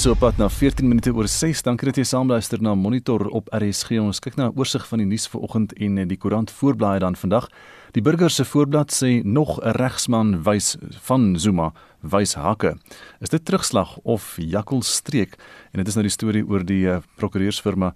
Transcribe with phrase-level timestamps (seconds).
[0.00, 1.60] so op pad na 14 minute oor 6.
[1.66, 3.98] Dankie dat jy saamluister na Monitor op RSG.
[4.00, 7.48] Ons kyk na 'n oorsig van die nuus vanoggend en die koerant voorblaai dan vandag.
[7.92, 12.76] Die burger se voorblad sê nog 'n regsman wys van Zuma wys hake.
[13.20, 15.36] Is dit terugslag of jakkelstreek?
[15.72, 17.94] En dit is nou die storie oor die uh, prokureursfirma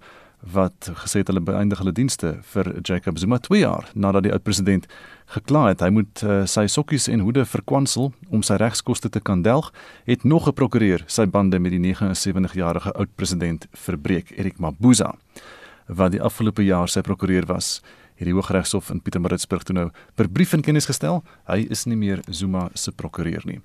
[0.53, 4.85] wat gesê het hulle beëindig hulle dienste vir Jacob Zuma 2 jaar nadat die oud-president
[5.33, 5.81] gekla het.
[5.81, 9.71] Hy moet uh, sy sokkies en hoede verkwansel om sy regskoste te kan delg
[10.05, 15.15] het nog 'n prokureur sy bande met die 79-jarige oud-president verbreek Erik Mabuza.
[15.87, 17.81] Wat die afgelope jaar sy prokureur was
[18.15, 21.23] hierdie Hooggeregshof in Pietermaritzburg toe nou per brief in kennis gestel.
[21.47, 23.61] Hy is nie meer Zuma se prokureur nie.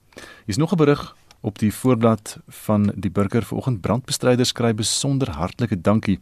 [0.46, 3.80] Hier's nog 'n berig op die voorblad van die burger vanoggend.
[3.80, 6.18] Brandbestryders skryf besonder hartlike dankie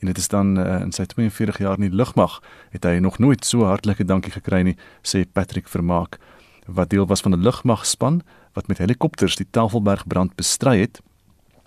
[0.00, 3.18] en dit is dan uh, in sy 42 jaar in die lugmag het hy nog
[3.18, 6.18] nooit so hartlike dankie gekry nie sê Patrick Vermaak
[6.66, 8.22] wat deel was van 'n lugmagspan
[8.52, 11.00] wat met helikopters die Tafelberg brand bestry het.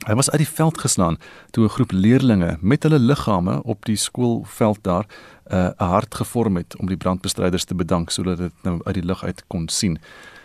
[0.08, 1.18] Hy was uit die veld geslaan
[1.52, 5.06] toe 'n groep leerdlinge met hulle liggame op die skoolveld daar
[5.44, 8.94] eh, 'n uh, hart gevorm het om die brandbestryders te bedank sodat dit nou uit
[8.94, 10.00] die lug uit kon sien.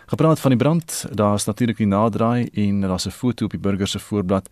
[0.05, 3.59] Gepraat van die brand daar is natuurlik die naderdraai en daar's 'n foto op die
[3.59, 4.49] burger se voorblad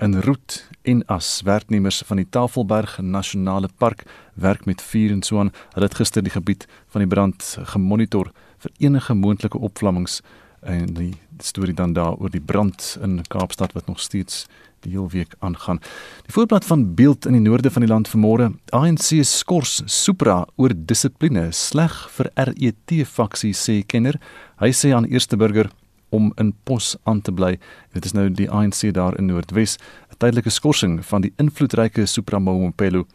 [0.00, 5.38] in Roet en as werknemers van die Tafelberg Nasionale Park werk met vuur en so
[5.38, 5.52] aan.
[5.74, 10.20] Hulle het gister die gebied van die brand gemonitor vir enige moontlike opvlammings
[10.64, 14.46] en die storie dan daar oor die brand in Kaapstad wat nog steeds
[14.84, 15.80] die hele week aangaan.
[16.26, 20.72] Die voorblad van Beeld in die noorde van die land vanmôre, ANC skors Supra oor
[20.76, 24.20] dissipline, sleg vir RET faksie sê kenner.
[24.60, 25.70] Hy sê aan eerste burger
[26.14, 27.56] om in pos aan te bly.
[27.92, 29.76] Dit is nou die ANC daar in Noordwes.
[30.10, 33.06] 'n Tydelike skorsing van die invloedryke Supramompelo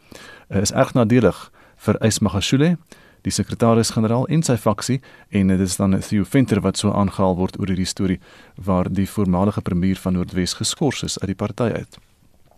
[0.49, 2.77] eh, is erg nadelig vir Ismagashule,
[3.21, 7.59] die sekretaris-generaal en sy faksie en dit is dan Theo Venter wat so aangehaal word
[7.59, 8.19] oor hierdie storie
[8.55, 11.99] waar die voormalige premier van Noordwes geskort is uit die party uit.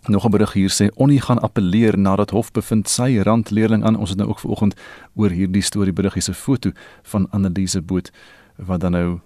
[0.08, 4.10] Nog 'n berig hier sê Onnie gaan appeleer nadat hof bevind sy randleerling aan ons
[4.10, 4.76] het nou ook vanoggend
[5.16, 6.72] oor hierdie storie berig hierse foto
[7.04, 8.12] van Annelise Boot
[8.56, 9.20] wat dan nou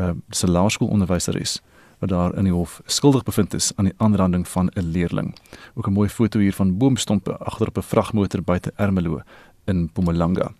[0.00, 1.60] uh, se laerskoolonderwyseres
[2.00, 5.34] wat daar in die hof skuldig bevind is aan die aanranding van 'n leerling.
[5.74, 9.20] Ook 'n mooi foto hier van boomstompe agter op 'n vragmotor buite Ermelo
[9.64, 10.52] in Mpumalanga.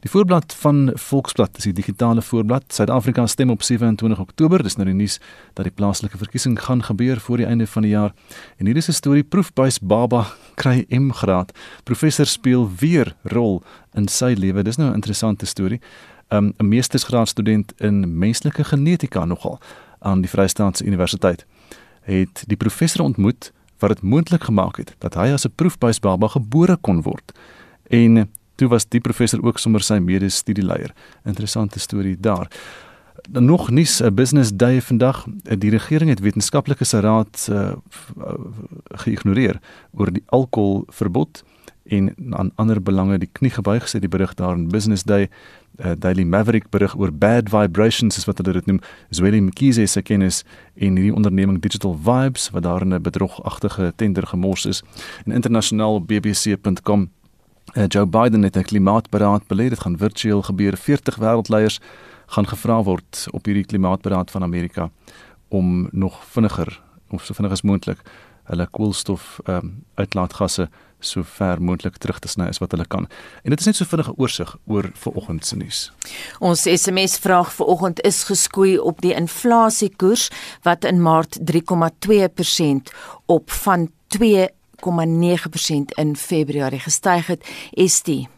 [0.00, 2.62] Die voorblad van Volksblad is die digitale voorblad.
[2.72, 4.62] Suid-Afrika stem op 27 Oktober.
[4.62, 5.20] Dis nou die nuus
[5.52, 8.14] dat die plaaslike verkiesing gaan gebeur voor die einde van die jaar.
[8.56, 11.52] En hier is 'n storie proefbuis baba kry M-graad.
[11.84, 13.62] Professor speel weer rol
[13.92, 14.62] in sy lewe.
[14.62, 15.80] Dis nou 'n interessante storie
[16.32, 19.58] um, 'n meestersgraadstudent in menslike genetika nogal
[19.98, 21.46] aan die Vrystaatse Universiteit
[22.00, 26.76] het die professor ontmoet wat dit moontlik gemaak het dat hy as 'n proefbuisbaba gebore
[26.76, 27.32] kon word.
[27.86, 30.92] En toe was die professor ook sommer sy mede-studieleier.
[31.24, 32.50] Interessante storie daar.
[33.30, 35.26] Dan nog nuus 'n business day vandag.
[35.58, 37.72] Die regering het wetenskaplikes raad uh,
[38.84, 39.60] geïgnoreer
[39.92, 41.44] oor die alkoholverbod
[41.90, 45.28] en aan ander belange die knie gebuig sê die berig daar in Business Day.
[45.80, 48.78] Uh, Daily Maverick berig oor bad vibrations is wat hulle dit noem.
[49.10, 50.42] Zweli Mkhize se kennis
[50.74, 54.82] en hierdie onderneming Digital Vibes wat daar 'n bedrogagtige tender gemors is.
[55.24, 57.10] En internasionaal bbc.com
[57.74, 60.76] uh, Joe Biden het 'n klimaatberaad belê dit gaan virtueel gebeur.
[60.76, 61.80] 40 wêreldleiers
[62.26, 64.90] gaan gevra word op hierdie klimaatberaad van Amerika
[65.48, 67.98] om nog vinniger of so vinnig as moontlik
[68.50, 70.68] hulle koolstof um, uitlaatgasse
[71.00, 73.08] so ver moontlik terug te sny as wat hulle kan.
[73.44, 75.92] En dit is net so vinnige oorsig oor vanoggend se nuus.
[76.38, 80.30] Ons SMS vraag vanoggend is geskoei op die inflasiekoers
[80.66, 82.94] wat in Maart 3,2%
[83.26, 87.46] op van 2,9% in Februarie gestyg het.
[87.70, 88.28] Is die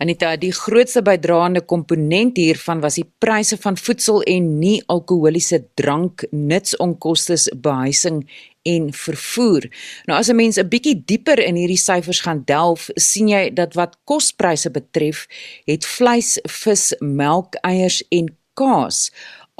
[0.00, 6.24] Anita, die grootste bydraende komponent hiervan was die pryse van voedsel en nie alkoholiese drank,
[6.32, 8.22] nutsonkoste, behuising
[8.62, 9.68] en vervoer.
[10.04, 13.74] Nou as 'n mens 'n bietjie dieper in hierdie syfers gaan delf, sien jy dat
[13.74, 15.26] wat kospryse betref,
[15.64, 19.10] het vleis, vis, melk, eiers en kaas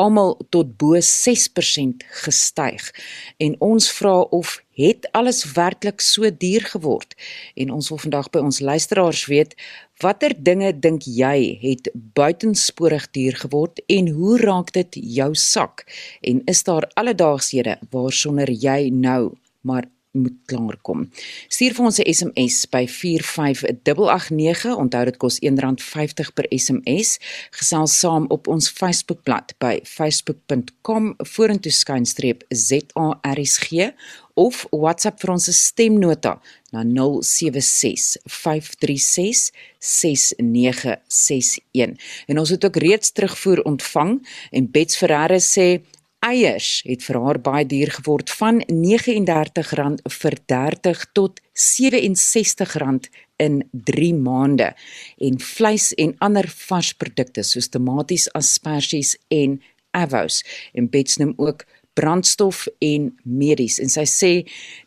[0.01, 2.89] almal tot bo 6% gestyg.
[3.37, 7.15] En ons vra of het alles werklik so duur geword?
[7.55, 9.55] En ons wil vandag by ons luisteraars weet,
[10.01, 15.85] watter dinge dink jy het buitensporig duur geword en hoe raak dit jou sak?
[16.25, 21.11] En is daar alledaaghede waarsonder jy nou maar moet klaarkom.
[21.49, 24.77] Stuur vir ons 'n SMS by 45889.
[24.77, 27.19] Onthou dit kos R1.50 per SMS.
[27.51, 33.93] Gesels saam op ons Facebookblad by facebook.com vorentoe skynstreep ZARSG
[34.35, 36.41] of WhatsApp vir ons stemnota
[36.71, 36.91] na 0765366961.
[42.27, 45.81] En ons het ook reeds terugvoer ontvang en Bets Ferreira sê
[46.21, 53.07] Eiers het vir haar baie duur geword van R39 vir 30 tot R67
[53.41, 54.75] in 3 maande
[55.17, 59.63] en vleis en ander varsprodukte soos tomaties, asperges en
[59.97, 60.43] avos.
[60.77, 61.65] En Bets noem ook
[61.97, 63.81] brandstof en medies.
[63.81, 64.33] En sy sê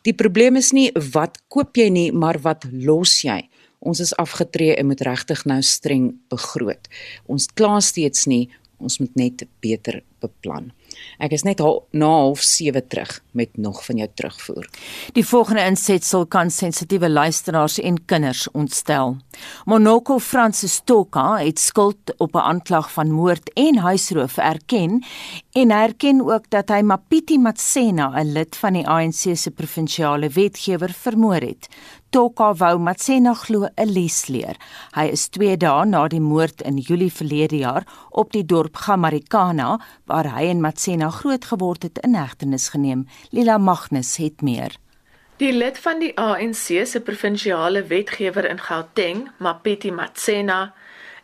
[0.06, 3.40] die probleem is nie wat koop jy nie maar wat los jy.
[3.82, 6.86] Ons is afgetree en moet regtig nou streng begroot.
[7.26, 8.46] Ons kla steeds nie
[8.78, 10.70] ons moet net beter beplan
[11.18, 11.60] Ek is net
[11.90, 14.68] na half 7 terug met nog van jou terugvoer.
[15.12, 19.16] Die volgende insetsel kan sensitiewe luisteraars en kinders ontstel.
[19.64, 25.04] Monoko Francis Toka het skuld op 'n aanklag van moord en huisroof erken
[25.52, 30.92] en erken ook dat hy Mapiti Matsena, 'n lid van die ANC se provinsiale wetgewer,
[30.92, 31.68] vermoor het.
[32.14, 34.56] Toka wou Matsena glo 'n les leer.
[34.94, 39.80] Hy is 2 dae na die moord in Julie verlede jaar op die dorp Gamarikana
[40.06, 43.06] waar hy en Matsena groot geword het in hegtenis geneem.
[43.30, 44.76] Lila Magnus het meer.
[45.36, 50.74] Die lid van die ANC se provinsiale wetgewer in Gauteng, Mapeti Matsena,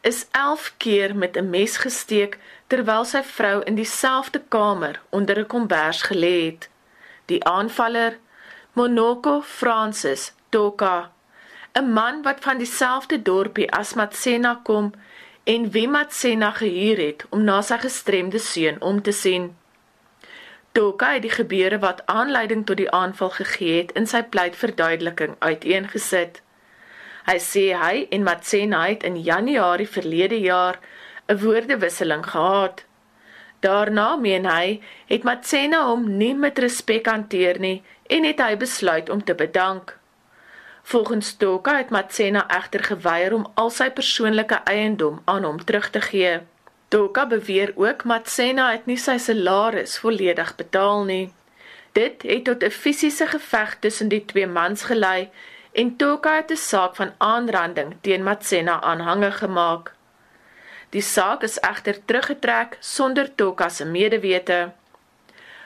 [0.01, 5.47] is 11 keer met 'n mes gesteek terwyl sy vrou in dieselfde kamer onder 'n
[5.47, 6.69] kombers gelê het.
[7.27, 8.19] Die aanvaller,
[8.73, 11.11] Monoko Francis, Toka,
[11.73, 14.93] 'n man wat van dieselfde dorpie as Matsena kom
[15.51, 19.49] en wie Matsena gehuur het om na sy gestremde seun om te sien.
[20.79, 26.39] Toka het die gebeure wat aanleiding tot die aanval gegee het in sy pleitverduideliking uiteengesit.
[27.27, 30.79] Hy sê hy en Matsena het in Januarie verlede jaar
[31.27, 32.85] 'n woordewisseling gehad.
[33.61, 39.11] Daarna meen hy het Matsena hom nie met respek hanteer nie en het hy besluit
[39.11, 40.00] om te bedank.
[40.83, 46.01] Volgens Toka het Matsena egter geweier om al sy persoonlike eiendom aan hom terug te
[46.01, 46.41] gee.
[46.89, 51.33] Toka beweer ook Matsena het nie sy salaris volledig betaal nie.
[51.93, 55.31] Dit het tot 'n fisiese geveg tussen die twee mans gelei
[55.73, 59.95] en Toka het 'n saak van aanranding teen Matsena aanhange gemaak.
[60.91, 64.73] Die saak is egter teruggetrek sonder Toka se medewete.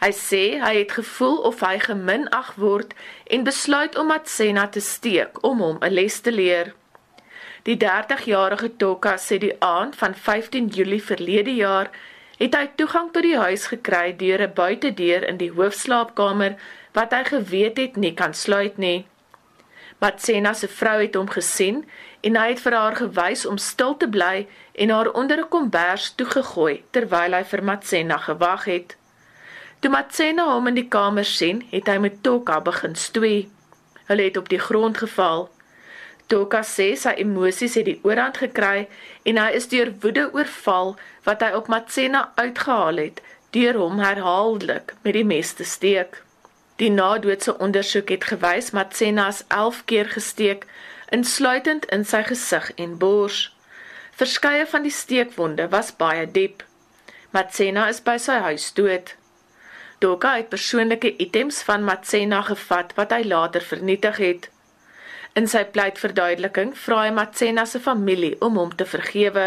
[0.04, 2.90] Hy sê hy het gevoel of hy geminag word
[3.32, 6.74] en besluit om Matsena te steek om hom 'n les te leer.
[7.64, 11.88] Die 30-jarige Toka sê die aand van 15 Julie verlede jaar
[12.36, 16.56] het hy toegang tot die huis gekry deur 'n buitedeur in die hoofslaapkamer
[16.92, 19.06] wat hy geweet het nie kan sluit nie.
[20.00, 21.88] Matsena se vrou het hom gesien
[22.20, 26.12] en hy het vir haar gewys om stil te bly en haar onder 'n kombers
[26.14, 28.96] toegegooi terwyl hy vir Matsena gewag het.
[29.84, 33.50] Toe Matsena hom in die kamer sien, het hy met Toka begin stoei.
[34.08, 35.42] Hulle het op die grond geval.
[36.32, 38.86] Toka sê sy emosies het die oorhand gekry
[39.28, 40.94] en hy is deur woede oorval
[41.26, 43.20] wat hy op Matsena uitgehaal het
[43.52, 46.16] deur hom herhaaldelik met die mes te steek.
[46.80, 50.64] Die nadoetse ondersoek het gewys Matsena is 11 keer gesteek,
[51.12, 53.42] insluitend in sy gesig en bors.
[54.16, 56.64] Verskeie van die steekwonde was baie diep.
[57.36, 59.12] Matsena is by sy huis dood.
[60.04, 64.48] Doka het persoonlike items van Matsena gevat wat hy later vernietig het.
[65.38, 69.46] In sy pleitverduideliking vra hy Matsena se familie om hom te vergewe.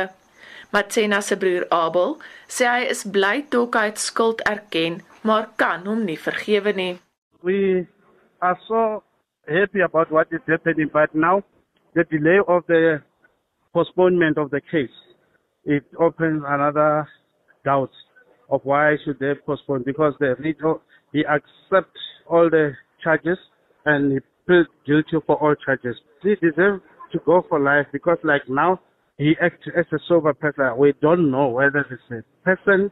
[0.74, 2.15] Matsena se broer Abel
[2.55, 6.96] sê hy is bly Doka het skuld erken, maar kan hom nie vergewe nie.
[7.46, 7.86] We
[8.41, 9.03] are so
[9.46, 11.43] happy about what is happening but now
[11.93, 13.03] the delay of the
[13.77, 14.98] postponement of the case
[15.65, 17.05] it opens another
[17.63, 18.06] doubt
[18.50, 20.80] of why should they postpone because they need to,
[21.12, 21.96] he accept
[22.30, 22.74] all the
[23.04, 23.38] charges
[23.86, 25.96] and he plead guilty for all charges.
[26.22, 28.80] He deserves to go for life because like now
[29.18, 30.77] he acts as a sober person.
[30.77, 32.92] We don't know whether it's a person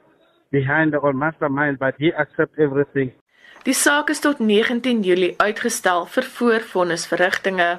[0.51, 3.11] behind or mastermind, but he accepts everything.
[3.65, 7.69] Die saak is tot 19 Julie uitgestel vir voorvonnisverrigtinge.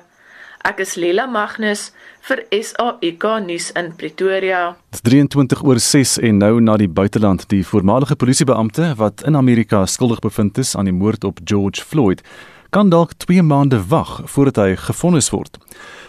[0.64, 1.90] Ek is Lela Magnus
[2.26, 4.76] vir SAK nuus in Pretoria.
[4.90, 7.44] Dit is 23 oor 6 en nou na die buiteland.
[7.52, 12.22] Die voormalige polisiebeampte wat in Amerika skuldig bevind is aan die moord op George Floyd,
[12.70, 15.58] kan dalk 2 maande wag voordat hy gefonnis word.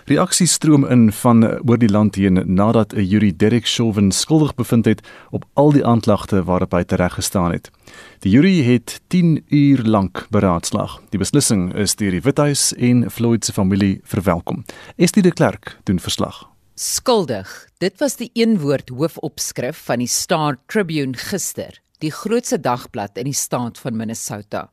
[0.08, 4.86] Reaksies stroom in van oor die land heen nadat 'n jury Derek Chauvin skuldig bevind
[4.86, 7.72] het op al die aanklagte waarop hy tereggestaan het.
[8.20, 11.02] Die jury het 10 uur lank beraadslaag.
[11.10, 14.64] Die beslissing is deur die Withuis en Floyd se familie verwelkom.
[14.96, 16.48] Estie de Klerk doen verslag.
[16.76, 17.68] Skuldig.
[17.78, 23.24] Dit was die een woord hoofopskrif van die Star Tribune gister, die grootste dagblad in
[23.24, 24.70] die staat van Minnesota.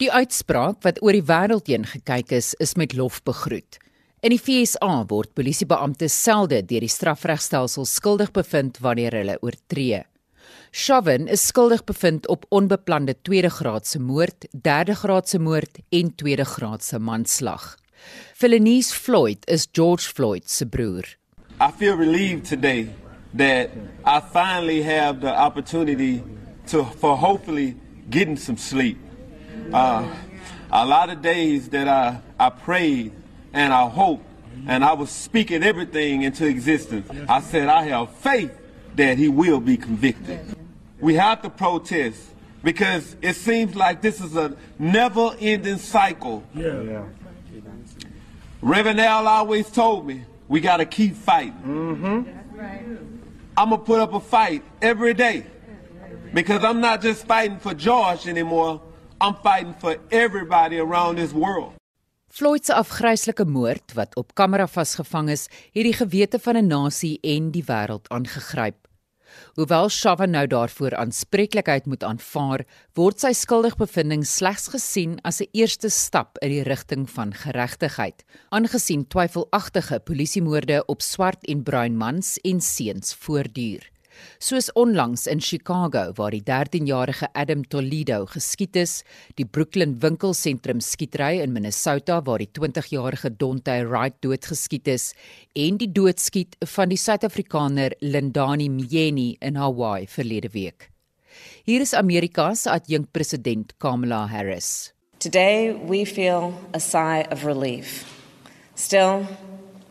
[0.00, 3.76] Die uitspraak wat oor die wêreld heen gekyk is, is met lof begroet.
[4.24, 9.98] In die FSA word polisiebeamptes selde deur die strafregstelsel skuldig bevind wanneer hulle oortree.
[10.72, 17.74] Chauvin is skuldig bevind op onbeplande tweede-graadse moord, derde-graadse moord en tweede-graadse manslag.
[18.32, 21.04] Philenice Floyd is George Floyd se broer.
[21.60, 22.88] I feel relieved today
[23.36, 23.68] that
[24.06, 26.22] I finally have the opportunity
[26.72, 27.76] to for hopefully
[28.08, 29.09] getting some sleep.
[29.72, 30.14] Uh,
[30.72, 33.12] a lot of days that I, I prayed
[33.52, 34.24] and I hoped
[34.66, 37.08] and I was speaking everything into existence.
[37.28, 38.56] I said, I have faith
[38.96, 40.40] that he will be convicted.
[41.00, 42.20] We have to protest
[42.62, 46.42] because it seems like this is a never ending cycle.
[46.54, 46.82] Yeah.
[46.82, 47.04] yeah.
[48.62, 51.54] Reverend Al always told me, we got to keep fighting.
[51.64, 52.58] Mm-hmm.
[52.58, 52.84] Right.
[53.56, 55.46] I'm going to put up a fight every day
[56.34, 58.82] because I'm not just fighting for George anymore.
[59.22, 61.72] I'm fighting for everybody around this world.
[62.32, 65.42] Floyd se afgryslike moord wat op kamera vasgevang is,
[65.74, 68.88] het die gewete van 'n nasie en die wêreld aangegryp.
[69.54, 75.90] Hoewel Shava nou daarvoor aanspreeklikheid moet aanvaar, word sy skuldigbevindings slegs gesien as 'n eerste
[75.90, 82.60] stap in die rigting van geregtigheid, aangesien twyfelagtige polisiemoorde op swart en bruin mans en
[82.60, 83.90] seuns voortduur
[84.38, 89.02] soos onlangs in Chicago waar die 13-jarige Adam Toledo geskiet is,
[89.36, 95.10] die Brooklyn winkelsentrum skietery in Minnesota waar die 20-jarige Donte Wright doodgeskiet is
[95.54, 100.90] en die doodskiet van die Suid-Afrikaner Lindani Mjeni in Hawaii verlede week.
[101.64, 104.92] Hier is Amerika se adjunkpresident Kamala Harris.
[105.18, 108.04] Today we feel a sigh of relief.
[108.74, 109.26] Still,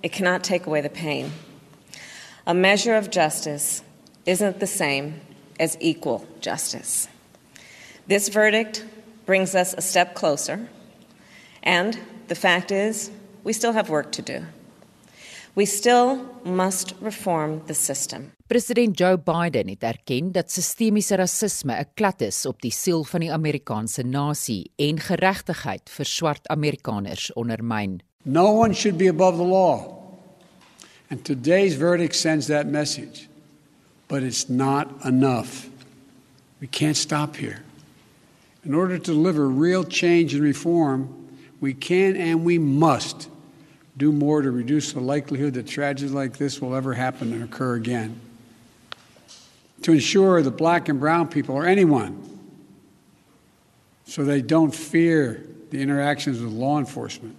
[0.02, 1.32] it cannot take away the pain.
[2.48, 3.84] A measure of justice
[4.30, 5.14] isn't the same
[5.60, 7.08] as equal justice.
[8.08, 8.86] This verdict
[9.26, 10.70] brings us a step closer,
[11.64, 13.10] and the fact is,
[13.44, 14.46] we still have work to do.
[15.56, 18.32] We still must reform the system.
[18.48, 23.20] President Joe Biden het erken dat sistemiese rasisme 'n klad is op die siel van
[23.20, 28.02] die Amerikaanse nasie en geregtigheid vir swart Amerikaners ondermyn.
[28.24, 29.98] No one should be above the law.
[31.10, 33.29] And today's verdict sends that message.
[34.10, 35.70] But it's not enough.
[36.60, 37.64] We can't stop here.
[38.66, 41.30] In order to deliver real change and reform,
[41.62, 43.30] we can and we must
[43.96, 47.76] do more to reduce the likelihood that tragedies like this will ever happen and occur
[47.76, 48.20] again.
[49.84, 52.26] To ensure that black and brown people, or anyone,
[54.06, 57.36] so they don't fear the interactions with law enforcement,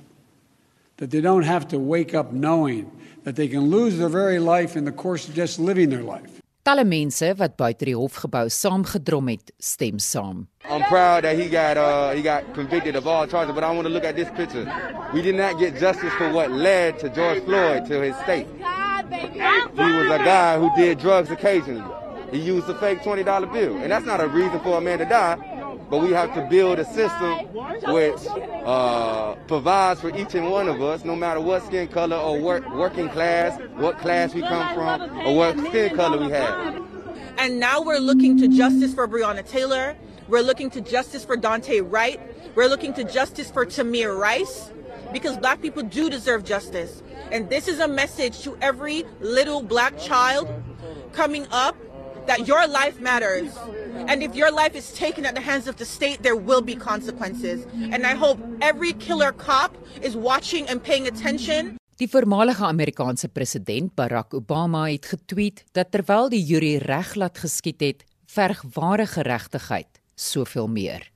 [0.99, 2.91] that they don't have to wake up knowing
[3.25, 6.40] that they can lose their very life in the course of just living their life.
[6.71, 10.45] Talle mense wat buite die hofgebou saamgedrom het, stem saam.
[10.71, 13.89] I'm proud that he got uh he got convicted of all charges, but I want
[13.89, 14.63] to look at this picture.
[15.13, 18.47] We did not get justice for what led to George Floyd to his state.
[19.75, 21.83] He was a guy who did drugs occasionally.
[22.31, 25.07] He used a fake $20 bill, and that's not a reason for a man to
[25.07, 25.35] die.
[25.91, 27.47] But we have to build a system
[27.93, 28.27] which
[28.65, 32.69] uh, provides for each and one of us, no matter what skin color or work,
[32.75, 36.83] working class, what class we come from, or what skin color we have.
[37.39, 39.97] And now we're looking to justice for Breonna Taylor.
[40.29, 42.21] We're looking to justice for Dante Wright.
[42.55, 44.71] We're looking to justice for Tamir Rice
[45.13, 47.03] because black people do deserve justice.
[47.33, 50.49] And this is a message to every little black child
[51.13, 51.77] coming up
[52.31, 53.51] that your life matters.
[54.11, 56.77] And if your life is taken at the hands of the state, there will be
[56.91, 57.67] consequences.
[57.93, 61.77] And I hope every killer cop is watching and paying attention.
[62.01, 67.83] Die voormalige Amerikaanse president Barack Obama het getweet dat terwyl die jury reg laat geskied
[67.85, 71.11] het, verg ware geregtigheid soveel meer.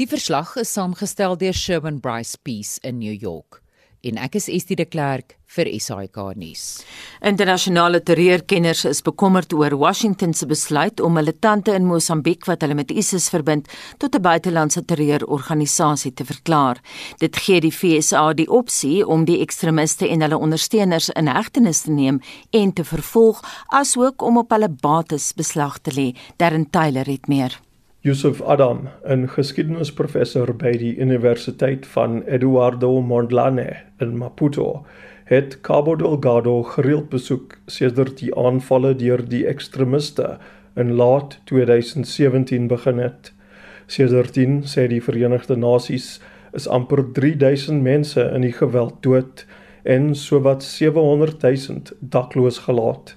[0.00, 3.60] Die verslag is saamgestel deur Sherwin Bryce Peace in New York
[4.04, 6.84] en ek is Estie de Klerk vir SAK nuus.
[7.22, 12.90] Internasionale terreurkenners is bekommerd oor Washington se besluit om militante in Mosambiek wat hulle met
[12.90, 13.68] ISIS verbind
[13.98, 16.80] tot 'n buitelandse terreurorganisasie te verklaar.
[17.18, 21.90] Dit gee die FSA die opsie om die ekstremiste en hulle ondersteuners in hegtenis te
[21.90, 22.20] neem
[22.50, 26.16] en te vervolg asook om op hulle bates beslag te lê.
[26.36, 27.60] Darren Taylor het meer.
[28.04, 34.84] Yusuf Adam, 'n geskiedenisprofessor by die Universiteit van Eduardo Mondlane in Maputo,
[35.24, 40.36] het Cabo Delgado gereeld besoek sedert die aanvalle deur die ekstremiste
[40.76, 43.32] in laat 2017 begin het.
[43.86, 46.20] Sedertdien sê die Verenigde Nasies
[46.52, 49.46] is amper 3000 mense in die geweld dood
[49.82, 53.16] en sowat 700 000 dakloos gelaat.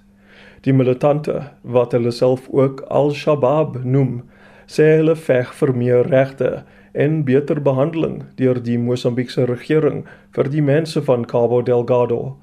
[0.64, 4.24] Die militante wat hulle self ook Al-Shabaab noem,
[4.68, 6.64] sê hulle veg vir meer regte
[6.98, 10.04] en beter behandeling deur die Mosambiekse regering
[10.36, 12.38] vir die mense van Cabo Delgado.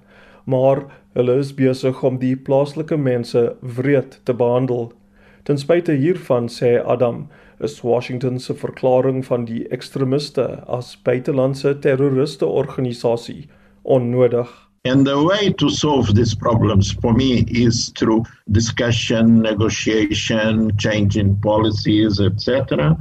[0.46, 0.84] Maar
[1.18, 3.42] hulle is besig om die plaaslike mense
[3.78, 4.92] wreed te behandel.
[5.44, 7.26] Ten spyte hiervan sê Adam
[7.60, 10.46] is Washington se verklaring van die ekstremiste
[10.78, 13.48] as buitelandse terroriste organisasie
[13.82, 14.48] onnodig.
[14.86, 22.20] And the way to solve these problems for me is through discussion, negotiation, changing policies,
[22.20, 22.94] etc.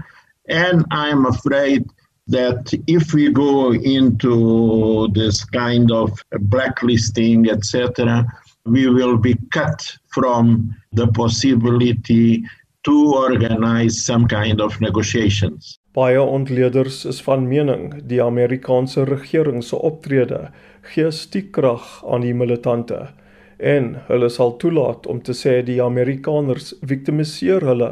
[0.50, 1.90] And I'm afraid
[2.28, 8.26] that if we go into this kind of blacklisting, etc.,
[8.66, 12.44] we will be cut from the possibility
[12.84, 15.80] to organize some kind of negotiations.
[15.94, 20.50] Baie ontleeders is van mening die Amerikaanse regering se optrede
[20.94, 23.14] gee stiekrag aan die militante
[23.60, 27.92] en hulle sal toelaat om te sê die Amerikaners victimiseer hulle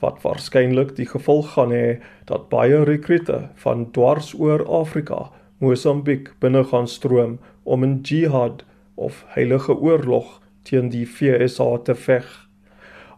[0.00, 5.30] wat waarskynlik die gevolg gaan hê dat baie rekrute van dwars oor Afrika
[5.60, 8.64] Mosambiek binne gaan stroom om 'n jihad
[8.94, 12.26] of heilige oorlog teen die FSA te veg.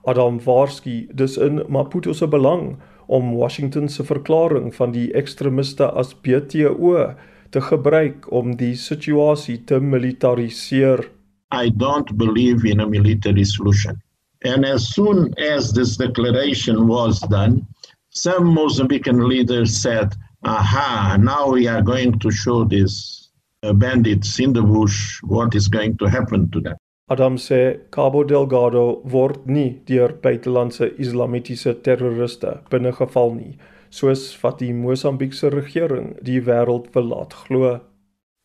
[0.05, 6.15] Adam Warski dis in Maputo se belang om Washington se verklaring van die ekstremiste as
[6.15, 7.15] BTO
[7.51, 11.11] te gebruik om die situasie te militariseer.
[11.55, 14.03] I don't believe in a military solution.
[14.45, 17.67] And as soon as this declaration was done,
[18.11, 23.31] some Mozambican leaders said, aha, now we are going to show these
[23.63, 26.77] uh, bandits in the bush what is going to happen to them.
[27.09, 33.59] Adam sê Cabo Delgado word nie deur buitelandse islamitiese terroriste binnegeval nie,
[33.91, 37.81] soos wat die Mosambiekse regering die wêreld wil laat glo.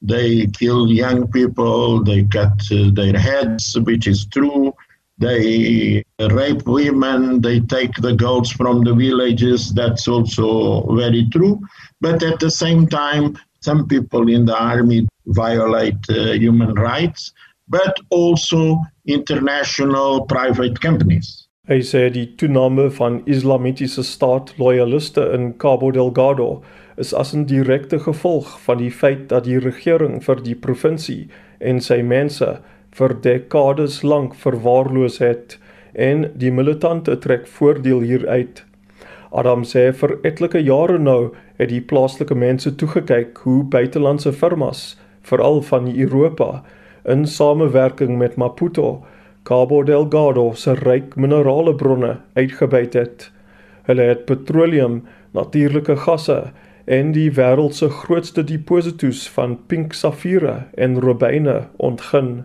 [0.02, 4.74] They kill young people, they cut uh, their heads, which is true.
[5.20, 11.60] They rape women, they take the girls from the villages, that's also very true.
[12.02, 17.34] But at the same time, some people in the army violate uh, human rights,
[17.68, 21.48] but also international private companies.
[21.68, 26.64] Hy sê die toename van Islamitiese staat loyaliste in Cabo Delgado
[26.96, 31.28] is as 'n direkte gevolg van die feit dat die regering vir die provinsie
[31.60, 32.62] en sy mense
[32.98, 35.58] vir dekades lank verwaarloos het
[35.94, 38.64] en die militante trek voordeel hieruit.
[39.32, 45.62] Adam sê vir etlike jare nou het die plaaslike mense toegekyk hoe buitelandse firmas, veral
[45.62, 46.64] van Europa,
[47.06, 49.06] in samewerking met Maputo
[49.48, 53.30] Cabo Delgado se ryk mineraalbronne uitgebuit het.
[53.88, 56.52] Hulle het petroleum, natuurlike gasse
[56.86, 62.44] en die wêreld se grootste deposito's van pink safiere en rubyne ontgin.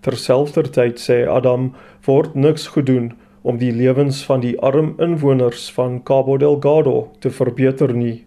[0.00, 1.72] Terselfdertyd sê Adam
[2.06, 7.94] word niks gedoen om die lewens van die arm inwoners van Cabo Delgado te verbeter
[7.94, 8.26] nie.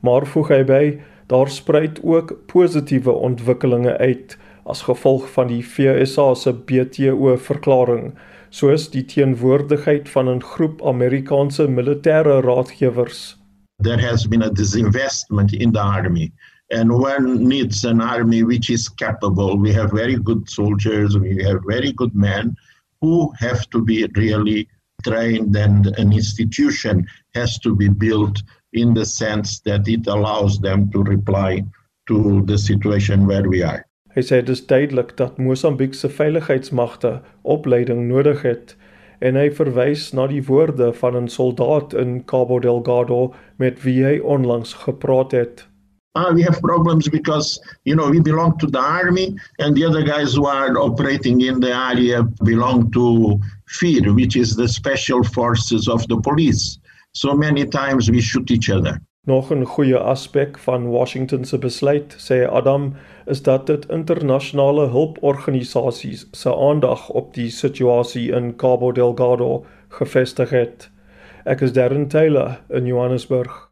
[0.00, 0.82] Maar voeg hy by,
[1.30, 8.14] daar spruit ook positiewe ontwikkelinge uit as gevolg van die FSA se BTO verklaring,
[8.50, 13.36] soos die teenwoordigheid van 'n groep Amerikaanse militêre raadgewers.
[13.82, 16.32] There has been a disinvestment in the army
[16.70, 19.56] and one needs an army which is capable.
[19.56, 22.56] We have very good soldiers, we have very good men
[23.00, 24.68] who have to be really
[25.04, 30.90] trained and an institution has to be built in the sense that it allows them
[30.90, 31.64] to reply
[32.08, 33.84] to the situation where we are.
[34.16, 38.72] Hy sê dit is duidelik dat Mosambiek se veiligheidsmagte opleiding nodig het
[39.20, 44.18] en hy verwys na die woorde van 'n soldaat in Cabo Delgado met wie hy
[44.18, 45.66] onlangs gepraat het.
[46.16, 50.02] Uh, we have problems because you know we belong to the army and the other
[50.02, 55.88] guys who are operating in the area belong to FIR which is the special forces
[55.88, 56.78] of the police
[57.12, 58.94] so many times we shoot each other
[59.26, 62.94] Nog 'n goeie aspek van Washington se besluit, sê Adam,
[63.26, 70.90] is dat dit internasionale hulporganisasies se aandag op die situasie in Cabo Delgado gefestig het.
[71.44, 73.66] Ek is Darren Taylor in Johannesburg.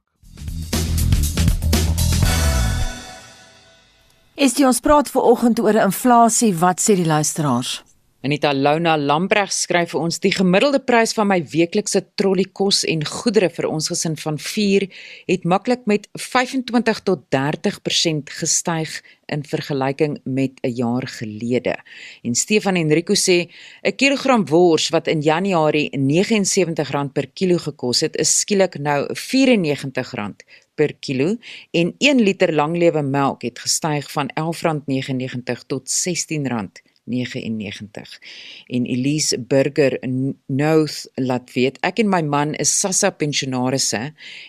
[4.35, 7.85] Is dit ons praat ver oggend oor inflasie, wat sê die luisteraars?
[8.25, 13.05] Anita Launa Lambreg skryf vir ons die gemiddelde prys van my weeklikse trolly kos en
[13.07, 14.89] goedere vir ons gesin van 4
[15.29, 18.97] het maklik met 25 tot 30% gestyg
[19.31, 21.77] in vergelyking met 'n jaar gelede.
[22.25, 23.47] En Stefan Enrico sê
[23.85, 30.35] 'n kilogram wors wat in Januarie R79 per kilo gekos het, is skielik nou R94
[30.75, 31.37] per kilo
[31.71, 36.51] en 1 liter langlewe melk het gestyg van R11.99 tot R16
[37.05, 38.21] 99
[38.67, 39.99] en Elise Burger
[40.47, 44.01] North laat weet ek en my man is Sassa pensionarisse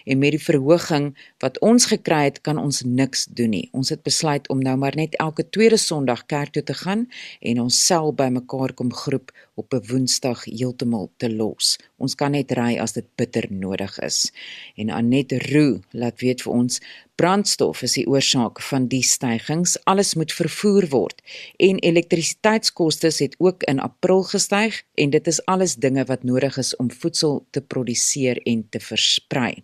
[0.05, 1.11] en met die verhoging
[1.43, 3.67] wat ons gekry het kan ons niks doen nie.
[3.75, 7.07] Ons het besluit om nou maar net elke tweede Sondag kerk toe te gaan
[7.41, 11.78] en ons sel bymekaar kom groep op 'n Woensdag heeltemal te los.
[11.98, 14.32] Ons kan net ry as dit bitter nodig is.
[14.76, 16.82] En Anet Roo laat weet vir ons
[17.15, 19.78] brandstof is die oorsaak van die stygings.
[19.84, 21.22] Alles moet vervoer word
[21.58, 26.76] en elektrisiteitskoste het ook in April gestyg en dit is alles dinge wat nodig is
[26.76, 29.63] om voedsel te produseer en te versprei.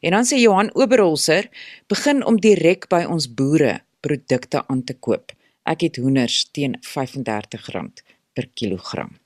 [0.00, 1.48] En dan sê Johan Oberholzer,
[1.86, 5.32] begin om direk by ons boere produkte aan te koop.
[5.62, 8.02] Ek het hoenders teen R35
[8.34, 9.21] per kilogram.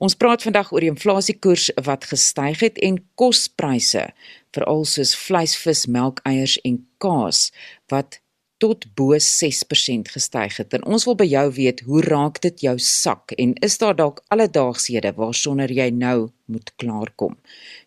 [0.00, 4.06] Ons praat vandag oor die inflasiekoers wat gestyg het en kospryse,
[4.56, 7.48] veral soos vleis, vis, melk, eiers en kaas
[7.92, 8.20] wat
[8.60, 10.74] tot bo 6% gestyg het.
[10.76, 14.20] En ons wil by jou weet, hoe raak dit jou sak en is daar dalk
[14.28, 17.38] alledaaghede waarsonder jy nou moet klaarkom?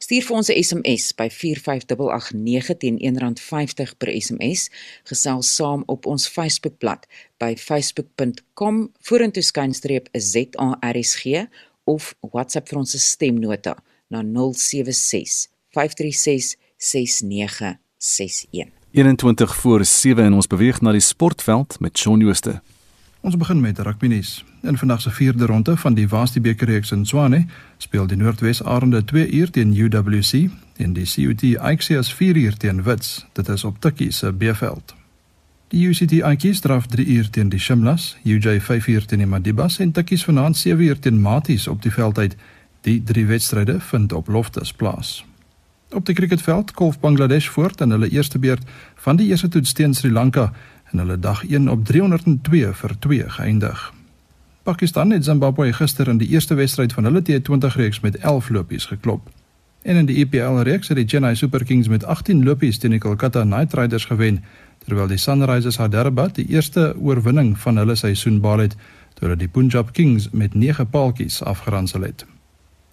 [0.01, 4.69] Stuur vir ons 'n SMS by 45889 teen R1.50 per SMS.
[5.03, 7.05] Gesels saam op ons Facebookblad
[7.37, 11.47] by facebook.com vorentoe skynstreep ZARSG
[11.85, 13.77] of WhatsApp vir ons stemnota
[14.09, 18.82] na 076 536 6961.
[18.93, 22.59] 21 voor 7 en ons beweeg na die sportveld met Shaun Jooste.
[23.25, 24.43] Ons begin met rugby nuus.
[24.61, 27.45] In vandag se vierde ronde van die Waasde beker reeks in Swane
[27.77, 32.83] speel die Noordwes Arende 2 uur teen UWC en die CUT Axios 4 uur teen
[32.83, 33.25] Wits.
[33.33, 34.95] Dit is op Tikkie se B-veld.
[35.67, 39.79] Die UCT Axios draf 3 uur teen die Shimlas, UJ 5 uur teen die Madibas
[39.79, 42.37] en Tikkies vanaand 7 uur teen Maties op die veld uit.
[42.81, 45.23] Die drie wedstryde vind op Loftus plaas.
[45.93, 48.61] Op die cricketveld kolf Bangladesh voort in hulle eerste beurt
[48.95, 50.53] van die eerste toets teen Sri Lanka
[50.91, 53.93] en hulle dag 1 op 302 vir 2 geëindig.
[54.63, 58.85] Pakistan het Zimbabwe gister in die eerste wedstryd van hulle T20 reeks met 11 lopies
[58.85, 59.29] geklop.
[59.81, 62.99] En in die EPL reeks het die Chennai Super Kings met 18 lopies teen die
[62.99, 64.43] Kolkata Knight Riders gewen,
[64.85, 68.77] terwyl die Sunrisers Hyderabad die eerste oorwinning van hulle seisoen behaal het,
[69.13, 72.25] toe hulle die Punjab Kings met 9 paaltjies afgeronsel het.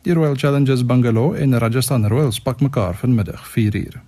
[0.02, 4.00] Die Royal Challengers Bangalore en Rajasthan Royals pak mekaar vanmiddag 4uur.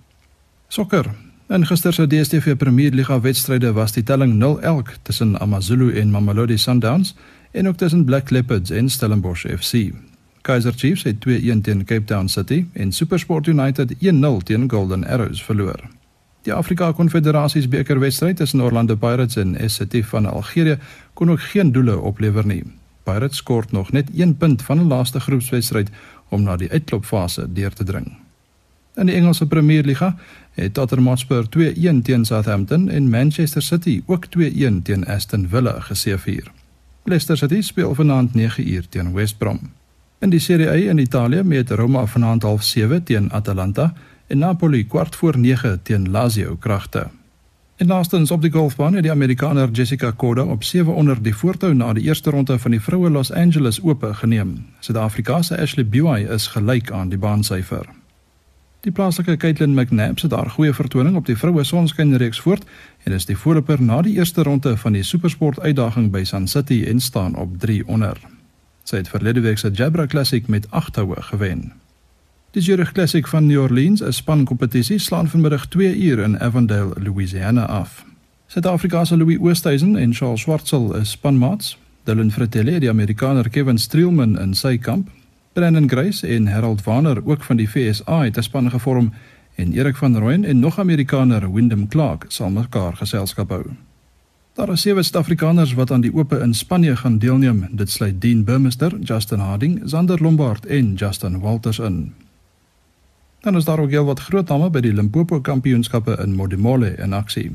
[0.67, 1.05] Sokker.
[1.49, 6.09] In gister se DStv Premier Liga wedstryde was die telling 0 elk tussen AmaZulu en
[6.11, 7.15] Mamelodi Sundowns
[7.51, 9.93] en ook tussen Black Leopards en Stellenbosch FC.
[10.41, 13.97] Kaizer Chiefs het 2-1 teen Cape Town City en SuperSport United 1-0
[14.43, 15.79] teen Golden Arrows verloor.
[16.41, 20.77] Die Afrika Konfederasies beker wedstryd tussen Orlando Pirates en SCT van Algerië
[21.13, 22.63] kon ook geen doele oplewer nie.
[23.03, 25.89] Pirates skort nog net 1 punt van 'n laaste groepswedstryd
[26.29, 28.17] om na die uitklopfase deur te dring.
[28.95, 30.15] In die Engelse Premier Liga
[30.51, 36.51] het Tottenham Hotspur 2-1 teen Southampton en Manchester City ook 2-1 teen Aston Villa geseëvier.
[37.03, 39.59] Leicester City speel vanaand 9uur teen West Brom.
[40.19, 43.93] In die Serie A in Italië meet Roma vanaand 07:30 teen Atalanta
[44.27, 47.07] en Napoli kwart voor 9 teen Lazio kragte.
[47.75, 51.73] En laastens op die golfbaan het die Amerikaner Jessica Korda op 7 onder die voortou
[51.73, 54.65] na die eerste ronde van die vroue Los Angeles Ope geneem.
[54.79, 57.89] Suid-Afrikaanse Ashley Buy is gelyk aan die baansyfer.
[58.79, 62.63] Die plaaslike Caitlin McNabb het haar goeie vertoning op die vroue sonskynreeks voort
[63.03, 66.83] en is die voorloper na die eerste ronde van die Supersport uitdaging by Sun City
[66.87, 68.19] en staan op 3 onder.
[68.83, 71.71] Sy het verlede week se Jabra Classic met 8 houe gewen.
[72.53, 77.65] Die Zurich Classic van New Orleans, 'n spankompetisie, slaan vanmiddag 2 uur in Avondale, Louisiana
[77.65, 78.05] af.
[78.47, 81.77] Suid-Afrika se Louis Oosthuizen en Charles Schwartzel is spanmaats.
[82.03, 85.09] Dylan Fratelli, die Amerikaner Kevin Streelman in sy kamp,
[85.53, 89.13] Brandon Grace en Harold Warner ook van die FSA het 'n span gevorm
[89.55, 93.65] en Erik van Rooyen en nog Amerikaner Wyndham Clark sal mekaar geselskap hou.
[94.53, 97.67] Daar is sewe Suid-Afrikaners wat aan die Ope in Spanje gaan deelneem.
[97.71, 102.13] Dit sluit Dean Burmester, Justin Harding, Zander Lombard en Justin Walters in.
[103.43, 107.13] Dan is daar ook heel wat groot name by die Limpopo Kampioenskappe in Modimolle in
[107.13, 107.49] aksie.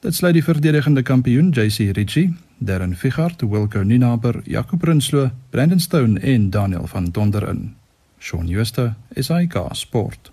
[0.00, 6.20] Dit sluit die verdedigende kampioen JC Ritchie, Darren Figart, Wilco Ninaber, Jacob Prinsloo, Brandon Stone
[6.20, 7.74] en Daniel van Donder in.
[8.18, 10.30] Shaun Schuster, SAK Sport.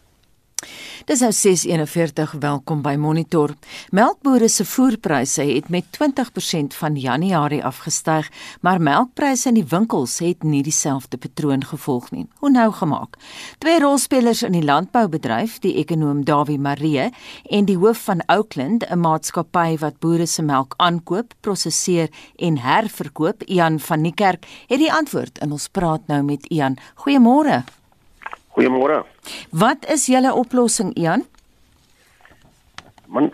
[1.07, 2.33] Dis nou 6:41.
[2.39, 3.53] Welkom by Monitor.
[3.89, 8.27] Melkbore se voerpryse het met 20% van Januarie afgestyg,
[8.61, 12.27] maar melkpryse in die winkels het nie dieselfde patroon gevolg nie.
[12.39, 13.15] Hoe nou gemaak?
[13.57, 17.09] Twee rolspelers in die landboubedryf, die ekonom Dawie Maree
[17.49, 23.43] en die hoof van Oakland, 'n maatskappy wat boere se melk aankoop, prosesseer en herverkoop,
[23.43, 26.77] Ian van Niekerk, het die antwoord in ons praat nou met Ian.
[26.95, 27.63] Goeiemôre.
[28.57, 29.03] Goeiemôre.
[29.53, 31.27] Wat is julle oplossing, Ian?
[33.05, 33.29] Man,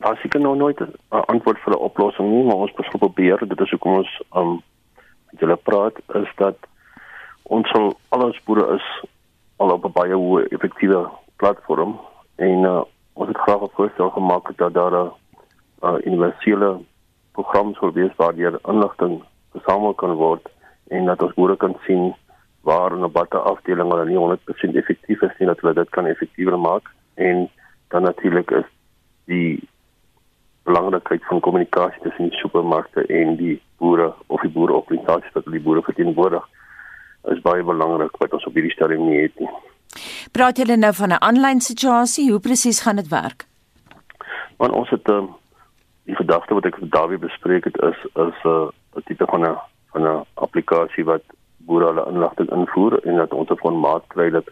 [0.00, 3.38] daar seker nou nooit 'n antwoord vir 'n oplossing nie, maar ons probeer.
[3.48, 4.62] Dit is hoekom ons um
[5.30, 6.56] met julle praat is dat
[7.42, 8.86] ons sal al ons boere is
[9.56, 12.00] al op 'n baie hoë effektiewe platform
[12.36, 12.80] en uh,
[13.12, 15.12] ons het graag 'n voorstel gemaak dat daar 'n
[15.82, 16.80] uh, universele
[17.32, 20.48] program sou wees waar die inligting versamel kan word
[20.88, 22.14] en dat ons boere kan sien
[22.62, 26.06] waar en op watter afdeling hulle nie 100% effektief is nie dat hulle dit kan
[26.06, 27.48] effektiewer maak en
[27.88, 28.68] dan natuurlik is
[29.24, 29.68] die
[30.62, 35.82] belangrikheid van kommunikasie tussen die supermarkte en die boere of die boereorganisasies wat die boere
[35.82, 36.46] verteenwoordig
[37.34, 39.50] is baie belangrik wat ons op hierdie stadium nie het nie.
[40.32, 42.30] Praat julle nou van 'n aanlyn situasie?
[42.30, 43.46] Hoe presies gaan dit werk?
[44.56, 45.34] Want ons het um,
[46.04, 49.46] die gedagte wat ek met Dawie bespreek het is is 'n uh, 'n tipe van
[49.46, 49.56] 'n
[49.92, 51.22] van 'n applikasie wat
[51.66, 54.48] boere hulle inligting invoer en dat ons 'n formaat kry dat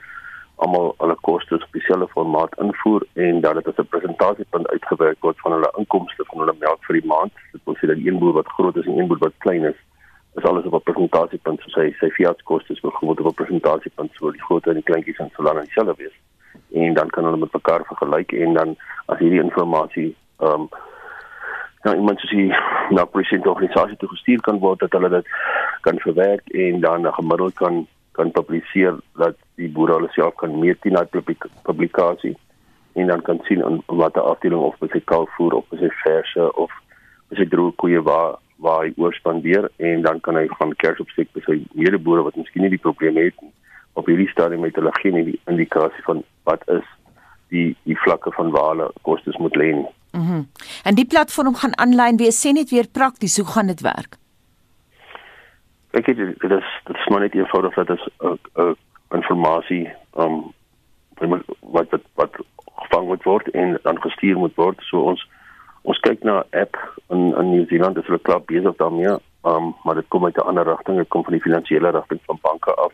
[0.64, 5.38] almal hulle kostes op dieselfde formaat invoer en dat dit as 'n presentasiepunt uitgewerk word
[5.40, 7.33] van hulle inkomste van hulle melk vir die maand.
[7.53, 9.79] Dit wil sê dat een boer wat groot is en een boer wat klein is,
[10.35, 14.42] is alles op 'n presentasiepunt so sy sy fiatskostes byvoorbeeld op 'n presentasiepunt so die
[14.42, 16.16] groot en die kleintjies en so dan dieselfde wees.
[16.73, 20.68] En dan kan hulle met mekaar vergelyk en dan as hierdie inligting ehm um,
[21.83, 22.55] nou iemand soos die
[22.90, 25.27] na president organisasie toe gestuur kan word dat hulle dit
[25.81, 30.85] kan verwerk en dan gemiddeld kan kan publiseer dat die boere hulle self kan meet
[30.85, 31.09] in 'n
[31.62, 32.37] publikasie
[32.93, 36.53] en dan kan sien in watter afdeling of by sy kalfvoer of by sy verse
[36.55, 36.71] of
[37.29, 41.31] by sy droë koeie waar waar hy oorspandeer en dan kan hy van kers opsteek
[41.33, 43.38] by sy medeboere wat miskien nie die probleem het.
[43.99, 46.85] Op hierdie stadium het hulle geen indikasie van wat is
[47.49, 49.88] die die vlakke van waar hulle kostes moet lê nie.
[50.12, 50.33] Mhm.
[50.33, 50.47] Mm
[50.85, 54.16] en die platform gaan aanlyn wees, sê net weer prakties, hoe gaan dit werk?
[55.90, 58.76] Ek het dit is dit is maar net eenvoudig dat dit 'n 'n
[59.09, 60.53] inligting um
[61.61, 62.35] wat wat wat
[62.76, 64.81] gevang moet word en dan gestuur moet word.
[64.83, 65.29] So ons
[65.83, 66.76] ons kyk na 'n app
[67.09, 69.16] in in New Zealand, dis hulle klaar besig daarmee.
[69.42, 72.38] Um maar dit kom uit 'n ander rigting, dit kom van die finansiële rigting van
[72.42, 72.92] banke af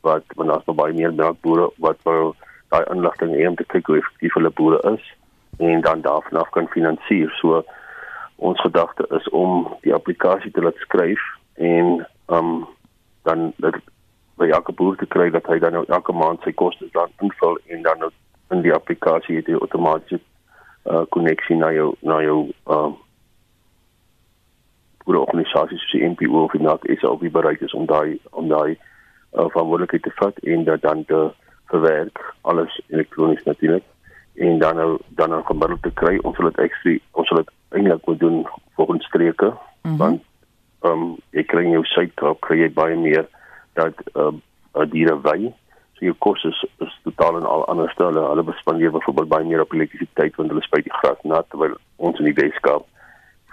[0.00, 2.34] wat wanneer as baie meer melkbore wat wil
[2.68, 5.14] daai inligting hê om te kyk hoe effektief hulle boere is
[5.58, 7.30] en dan daarvan af kan finansier.
[7.40, 7.64] So
[8.36, 11.22] ons gedagte is om die applikasie te laat skryf
[11.54, 12.66] en um
[13.22, 13.74] dan dat
[14.38, 17.58] by elke boer te kry dat hy dan nou elke maand sy kostes dan invul
[17.66, 18.10] en dan nou
[18.54, 20.24] in die applikasie het hy outomaties
[20.88, 22.40] uh koneksie na jou na jou
[22.76, 22.96] um
[25.08, 28.48] boere organisasie soos die NPO of die NAC is die bereik is om daai om
[28.48, 31.20] daai uh, verantwoordelikheid te vat en dat dan te
[31.72, 33.84] verwerk alles elektronies natuurlik
[34.34, 37.54] en dan nou dan nou gemiddeld te kry ons wil dit ekstra ons wil dit
[37.78, 38.38] eintlik moet doen
[38.76, 39.96] volgens streke mm -hmm.
[39.96, 40.27] want
[40.86, 43.26] ehm um, ek kry jou suidkaap kry jy baie meer
[43.78, 44.42] dat ehm
[44.74, 45.50] uh, diere wy.
[45.98, 49.64] So jou kos is is totaal en al anders hulle hulle bespandeer byvoorbeeld baie meer
[49.64, 52.86] op elektrisiteit want hulle spuit die gras nat terwyl ons in die Weskaap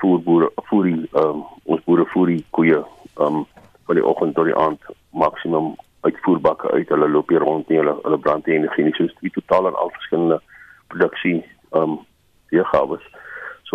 [0.01, 3.45] voer boere voer die ehm um, ons boere voer die koeie ehm um,
[3.85, 7.95] van die oggend tot die aand maksimum uitvoerbakke uit hulle loop hier rond nie hulle
[8.03, 10.41] hulle brand energie nie so dit is totaal en al verskillende
[10.93, 12.01] produksie ehm um,
[12.53, 13.05] weergawe is.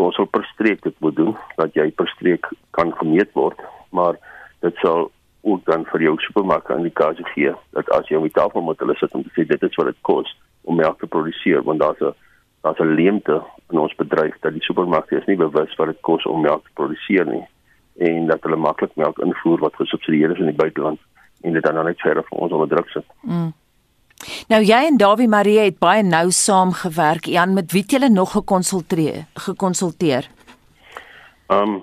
[0.01, 3.59] So ons sal per streek dit moet doen dat jy per streek kan gemeet word,
[3.93, 4.17] maar
[4.65, 5.11] dit sal
[5.45, 8.97] ook dan vir jou supermarkte indikasie gee dat as jy op die tafel moet hulle
[8.97, 10.33] sit om te sê dit is wat dit kos
[10.65, 12.15] om melk te produseer want daar's 'n
[12.65, 16.25] daar's 'n leemte in ons bedryf dat die supermarkte is nie bewus wat dit kos
[16.25, 17.45] om melk te produseer nie
[18.09, 21.01] en dat hulle maklik melk invoer wat gesubsidieer is in die buiteland
[21.43, 23.05] en dit dan net verder vir ons onder druk sit.
[23.21, 23.53] Mm.
[24.48, 27.24] Nou jy en Dawie Marie het baie nou saamgewerk.
[27.24, 29.24] Jan, met wie het julle nog gekonsulteer?
[29.35, 30.28] Gekonsulteer?
[31.46, 31.78] Ehm um,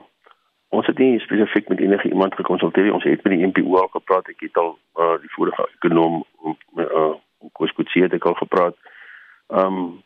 [0.69, 2.93] ons het nie spesifiek met enige iemand gekonsulteer.
[2.93, 4.27] Ons het met die NPO al gepraat.
[4.27, 7.15] Ek het al uh, die vorige ekonom uh, uh
[7.53, 8.75] Koos Kutsie het al gepraat.
[9.47, 10.03] Ehm um,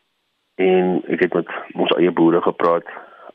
[0.56, 2.86] en ek het met ons eie boere gepraat.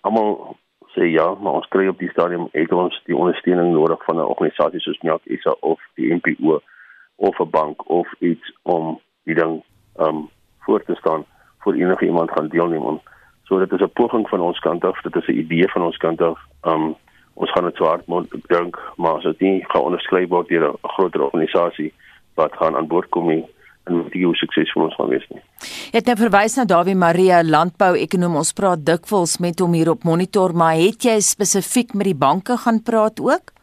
[0.00, 0.56] Almal
[0.94, 4.30] sê ja, maar ons kry op die stadium het ons die ondersteuning nodig van 'n
[4.32, 6.60] organisasie soos Melk SA of die NPO
[7.16, 9.62] of 'n bank of iets om die ding
[9.96, 11.24] um voor te staan
[11.58, 13.00] vir enige iemand gaan deelneem aan.
[13.44, 15.96] So dit is 'n poging van ons kant af, dit is 'n idee van ons
[15.96, 16.38] kant af.
[16.62, 16.96] Um
[17.34, 21.22] ons gaan dit swaar moet dink, maar as dit nie geonderskryf word deur 'n groter
[21.22, 21.92] organisasie
[22.34, 23.44] wat gaan aan boord kom nie
[23.84, 25.42] en dit is suksesvol ons gaan wees nie.
[25.92, 28.36] Jy het nou verwys na Dawie Maria landbou-ekonom.
[28.36, 32.56] Ons praat dikwels met hom hier op monitor, maar het jy spesifiek met die banke
[32.56, 33.54] gaan praat ook?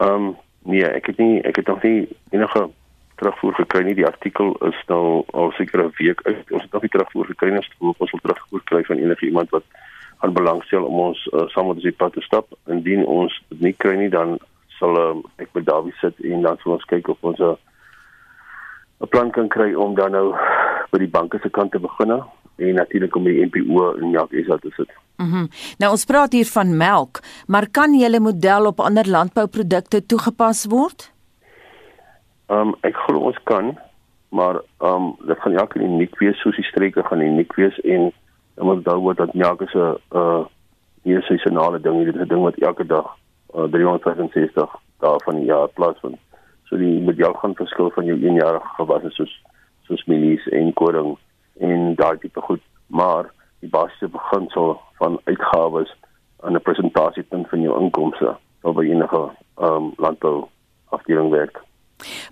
[0.00, 2.68] Um Nee, ek het nie ek het nog nie enige
[3.16, 3.94] terugvoer gekry nie.
[3.94, 6.50] Die artikel is nou al seker 'n week uit.
[6.50, 7.62] Ons het nog nie terugvoer gekry nie.
[7.78, 9.64] Ons wil terugvoer kry van enige iemand wat
[10.18, 12.46] aan belangstel om ons uh, saam met die pad te stap.
[12.66, 14.38] Indien ons dit nie kry nie, dan
[14.78, 17.56] sal uh, ek met Dawie sit en dan sal ons kyk of ons 'n
[19.02, 20.34] 'n plan kan kry om dan nou
[20.90, 22.22] by die banke se kant te begin
[22.56, 25.01] en natuurlik om die NPO in Yak SA te sit.
[25.16, 25.28] Mhm.
[25.28, 25.48] Mm
[25.78, 31.12] nou ons praat hier van melk, maar kan julle model op ander landbouprodukte toegepas word?
[32.46, 33.78] Ehm um, ek glo ons kan,
[34.28, 38.12] maar ehm um, dit gaan elke uniek wees soos die streke gaan uniek wees en
[38.54, 40.44] dan moet daar word dat melk is 'n uh
[41.02, 43.16] nie 'n seisonale ding, dit is 'n ding wat elke dag
[43.54, 46.18] uh, 365 daarvan die jaar plaasvind.
[46.64, 49.42] So die model gaan verskil van jou eenjarige gewasse soos
[49.86, 51.16] soos mielies en koring
[51.58, 55.90] en daai tipe goed, maar die basiese beginsel van uitgawes
[56.40, 59.22] aan 'n presentasiepunt van jou inkomste sal by enige
[59.56, 60.44] ehm um, landbou
[60.88, 61.62] afdeling werk.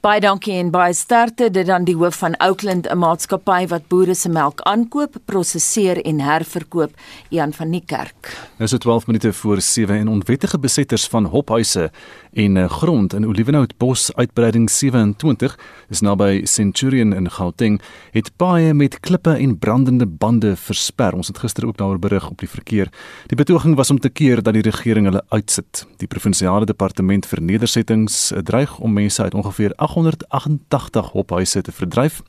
[0.00, 4.14] Baie dankie en baie sterkte dit dan die hoof van Oakland 'n maatskappy wat boere
[4.14, 6.90] se melk aankoop, prosesseer en herverkoop,
[7.28, 8.48] Ian van die Kerk.
[8.58, 11.90] Nou dit 12 minute voor 7 en onwettige besetters van hophuise
[12.32, 17.80] en eh, grond in Olivenhout Bos uitbreiding 27 is naby Centurion in Gauteng
[18.10, 21.14] het paaie met klippe en brandende bande versper.
[21.14, 22.88] Ons het gister ook daaroor berig op die verkeer.
[23.26, 25.86] Die betoging was om te keer dat die regering hulle uitsit.
[25.96, 31.72] Die provinsiale departement vir nedersettings eh, dreig om mense uit ongeveer ongeveer 888 hophuise te
[31.72, 32.22] verdryf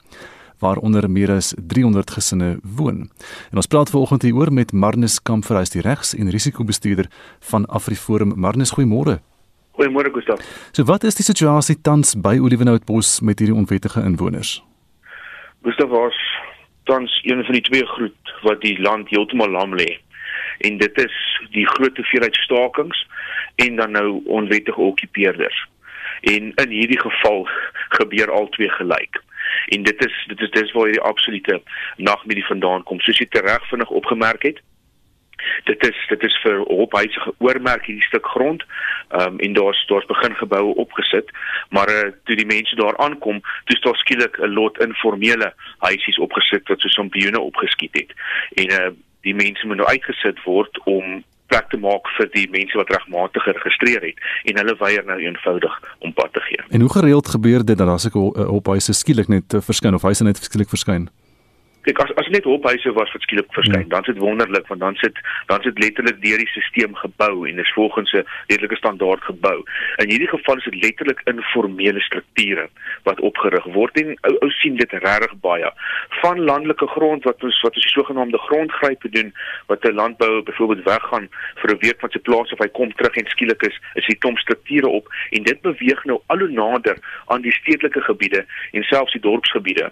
[0.59, 3.09] waaronder meer as 300 gesinne woon.
[3.49, 7.07] En ons praat vanoggend hieroor met Marnus Kampverhuis die regs en risikobestuurder
[7.39, 8.33] van Afriforum.
[8.35, 9.21] Marnus, goeiemôre.
[9.79, 10.43] Goeiemôre Gustaf.
[10.71, 14.59] So wat is die situasie tans by Olivenhoutbos met hierdie onwettige inwoners?
[15.63, 16.19] Gustaf was
[16.83, 19.97] tans een van die twee groet wat die land heeltemal lam lê.
[20.61, 21.17] En dit is
[21.55, 23.07] die groot hoeveelheidstakings
[23.55, 25.65] en dan nou onwettige okkupeerders
[26.21, 27.47] en in hierdie geval
[27.89, 29.21] gebeur al twee gelyk.
[29.67, 31.61] En dit is dit is dis waar die absolute
[31.97, 32.99] nagmedie vandaan kom.
[32.99, 34.61] Soos jy tereg vinnig opgemerk het,
[35.63, 38.63] dit is dit is vir ophuise geoormerk hierdie stuk grond.
[39.09, 41.31] Ehm um, en daar's daar's begin geboue opgesit,
[41.69, 46.19] maar uh, toe die mense daar aankom, toe is daar skielik 'n lot informele huisies
[46.19, 48.13] opgesit wat so sompioene opgeskiet het.
[48.53, 52.79] En uh, die mense moet nou uitgesit word om plek te maak vir die mense
[52.79, 56.63] wat regmatig geregistreer het en hulle weier nou eenvoudig om pad te gee.
[56.69, 60.27] En hoe gereeld gebeur dit dat as ek op huise skielik net verskyn of huise
[60.27, 61.09] net skielik verskyn?
[61.85, 63.91] Kyk as as net hophuise was wat skielik verskyn, ja.
[63.95, 65.17] dan sit wonderlik want dan sit
[65.47, 69.63] dan sit letterlik deur die stelsel gebou en is volgens 'n redelike standaard gebou.
[69.97, 72.69] In hierdie geval is dit letterlik informele strukture
[73.03, 75.71] wat opgerig word en ou ou sien dit regtig baie
[76.21, 79.33] van landelike grond wat ons wat ons die sogenaamde grondgrype doen
[79.67, 81.29] wat 'n landbouer byvoorbeeld weggaan
[81.61, 84.17] vir 'n week van sy plaas of hy kom terug en skielik is is die
[84.17, 88.83] klomp strukture op en dit beweeg nou al hoe nader aan die stedelike gebiede en
[88.83, 89.91] selfs die dorpsgebiede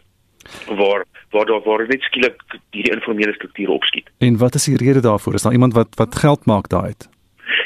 [0.67, 4.09] waar waar daar waar net skielik hierdie informele strukture opskiet.
[4.17, 5.33] En wat is die rede daarvoor?
[5.33, 7.09] Is daar iemand wat wat geld maak daaruit?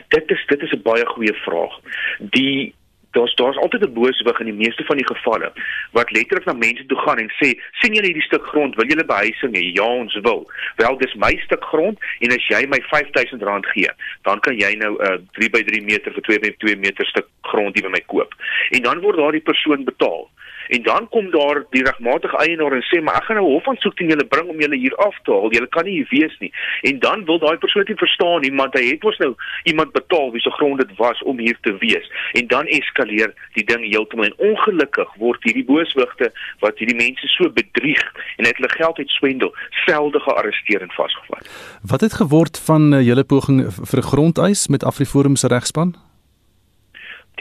[0.07, 1.79] Dit is dit is 'n baie goeie vraag.
[2.19, 2.73] Die
[3.13, 5.51] daar's daar's altyd 'n booswig in die meeste van die gevalle
[5.91, 9.05] wat letterlik na mense toe gaan en sê sien julle hierdie stuk grond wil julle
[9.05, 13.69] behuising hê ja ons wil wel dis my stuk grond en as jy my R5000
[13.73, 13.91] gee
[14.21, 17.05] dan kan jy nou 'n uh, 3 by 3 meter vir 2 by 2 meter
[17.05, 18.33] stuk grond hier by my koop
[18.69, 20.29] en dan word daardie persoon betaal
[20.67, 23.95] En dan kom daar die regmatige eienaar en sê maar ek gaan nou hof aansoek
[23.97, 25.51] teen julle bring om julle hier af te haal.
[25.51, 26.51] Julle kan nie hier wees nie.
[26.89, 29.33] En dan wil daai persoon nie verstaan nie, want hy het mos nou
[29.69, 32.09] iemand betaal wie se grond dit was om hier te wees.
[32.33, 36.31] En dan eskaleer die ding heeltemal en ongelukkig word hierdie booswigte
[36.63, 38.03] wat hierdie mense so bedrieg
[38.37, 39.53] en het hulle geld uit swendel,
[39.85, 41.49] selde gearresteer en vasgevat.
[41.81, 45.95] Wat het geword van uh, julle poging vir grondeis met Afriforum se regspan?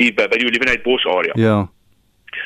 [0.00, 1.36] Die by, by die Olivenheid Bos area.
[1.36, 1.68] Ja.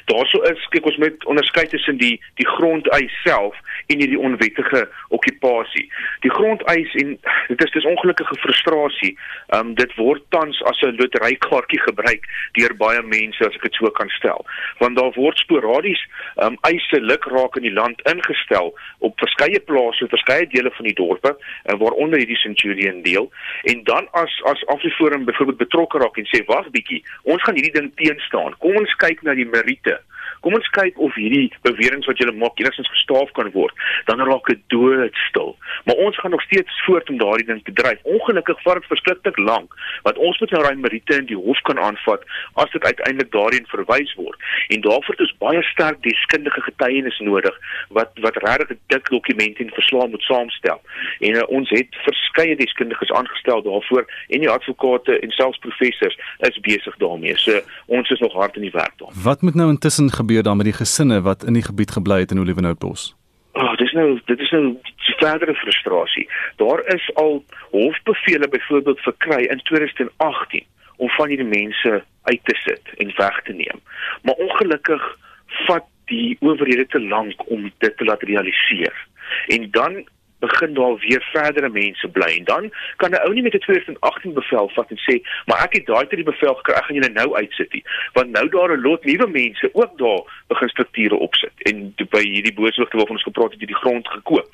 [0.04, 5.86] Daarso is kyk ons met onderskei tussen die die grondeis self en hierdie onwettige okkupasie.
[6.20, 7.14] Die grondeis en
[7.48, 9.12] dit is dis ongelukkige frustrasie.
[9.48, 12.26] Ehm um, dit word tans as 'n loterykaartjie gebruik
[12.58, 14.46] deur baie mense as ek dit so kan stel.
[14.78, 16.02] Want daar word sporadies
[16.36, 20.94] ehm um, eise lukraak in die land ingestel op verskeie plase, verskeie dele van die
[20.94, 23.30] dorpe, uh, waaronder hierdie Centurion deel.
[23.62, 27.76] En dan as as Afriforum byvoorbeeld betrokke raak en sê wag bietjie, ons gaan hierdie
[27.80, 28.54] ding teenstaan.
[28.58, 29.48] Kom ons kyk na die
[29.84, 30.00] meriete
[30.46, 33.74] Kom ons kyk of hierdie beweringe wat julle maak enigstens gestaaf kan word.
[34.06, 35.56] Dan raak dit doodstil.
[35.88, 37.98] Maar ons gaan nog steeds voort om daardie ding te dryf.
[38.06, 39.74] Ongelukkig vat dit verskriklik lank
[40.06, 42.22] want ons moet nou daai meriete in die hof kan aanvat
[42.62, 44.38] as dit uiteindelik daarin verwys word.
[44.68, 47.58] En daarvoor is baie sterk deskundige getuienis nodig
[47.98, 50.80] wat wat regtig dik dokumente en verslae moet saamstel.
[51.26, 56.18] En uh, ons het verskeie deskundiges aangestel daarvoor en die advokate en selfs professors
[56.48, 57.36] is besig daarmee.
[57.36, 59.14] So ons is nog hard in die werk daar.
[59.24, 62.30] Wat moet nou intussen gebeur dan met die gesinne wat in die gebied gebly het
[62.30, 63.14] in Olivenhoutbos?
[63.52, 64.76] Ag, oh, dis nou dit is nou
[65.16, 66.28] verdere frustrasie.
[66.56, 70.64] Daar is al hofbevele byvoorbeeld verkry in 2018
[70.96, 73.80] om van hierdie mense uit te sit en weg te neem.
[74.22, 79.06] Maar ongelukkig vat die owerhede te lank om dit te laat realiseer.
[79.46, 80.08] En dan
[80.38, 82.36] begin daar weer verdere mense bly.
[82.38, 85.14] En dan kan 'n ou nie met 'n 2018 bevel vat en sê
[85.46, 87.84] maar ek het daai tyd die bevel gekry ek gaan julle nou uitsit nie.
[88.12, 91.52] Want nou daar 'n lot nuwe mense ook daar begin strukture opsit.
[91.62, 94.50] En by hierdie booswigte waarvan ons gepraat het het die grond gekoop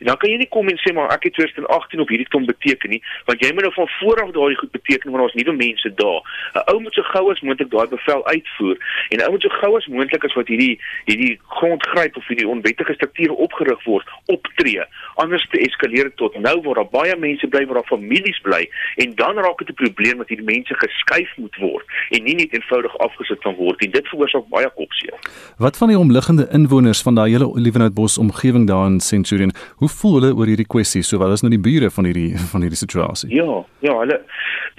[0.00, 2.46] En dan kan jy nie kom en sê maar ek het 2018 op hierdie kom
[2.46, 5.94] beteken nie, want jy moet nou van vooraf daai goed beteken want daar's nuwe mense
[5.94, 6.20] daar.
[6.54, 8.76] 'n Ou moet so gou as moontlik daai bevel uitvoer
[9.10, 12.48] en 'n ou moet so gou as moontlik as wat hierdie hierdie grondgryp of hierdie
[12.48, 14.84] onwettige strukture opgerig word, optree.
[15.14, 19.14] Anders te eskaleer tot nou waar daar baie mense bly, waar daar families bly en
[19.14, 22.98] dan raak dit 'n probleem dat hierdie mense geskuif moet word en nie net eenvoudig
[22.98, 23.90] afgesit kan word nie.
[23.90, 25.14] Dit veroorsaak baie kopseer.
[25.58, 29.52] Wat van die omliggende inwoners van daai hele Olivenhoutbos omgewing daar in Centurion?
[29.82, 31.02] Hoe voel hulle oor hierdie kwessie?
[31.06, 33.30] Sowel as nou die bure van hierdie van hierdie situasie.
[33.34, 34.20] Ja, ja, hulle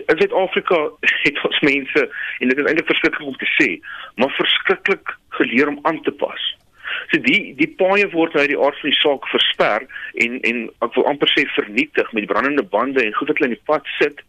[0.05, 0.77] in Suid-Afrika
[1.25, 2.05] het ons mense
[2.39, 3.69] en dit is eintlik verskriklik om te sê,
[4.21, 6.45] maar verskriklik geleer om aan te pas.
[7.11, 9.85] So die die paaie word uit die aard van die saak versper
[10.23, 13.57] en en ek wil amper sê vernietig met brandende bande en goed wat hulle in
[13.57, 14.23] die pad sit